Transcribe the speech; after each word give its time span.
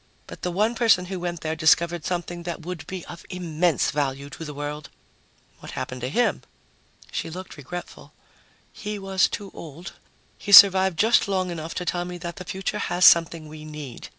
But 0.25 0.41
the 0.41 0.49
one 0.49 0.73
person 0.73 1.05
who 1.05 1.19
went 1.19 1.41
there 1.41 1.55
discovered 1.55 2.05
something 2.05 2.41
that 2.41 2.65
would 2.65 2.87
be 2.87 3.05
of 3.05 3.23
immense 3.29 3.91
value 3.91 4.31
to 4.31 4.43
the 4.43 4.51
world." 4.55 4.89
"What 5.59 5.73
happened 5.73 6.01
to 6.01 6.09
him?" 6.09 6.41
She 7.11 7.29
looked 7.29 7.55
regretful. 7.55 8.11
"He 8.73 8.97
was 8.97 9.27
too 9.27 9.51
old. 9.53 9.93
He 10.39 10.51
survived 10.53 10.97
just 10.97 11.27
long 11.27 11.51
enough 11.51 11.75
to 11.75 11.85
tell 11.85 12.05
me 12.05 12.17
that 12.17 12.37
the 12.37 12.45
future 12.45 12.79
has 12.79 13.05
something 13.05 13.47
we 13.47 13.63
need. 13.63 14.09